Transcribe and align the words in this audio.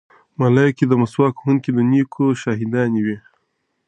ملایکې 0.39 0.85
به 0.89 0.95
د 0.97 0.99
مسواک 1.01 1.33
وهونکي 1.37 1.69
د 1.73 1.77
نیکیو 1.91 2.39
شاهدانې 2.41 3.01
وي. 3.05 3.17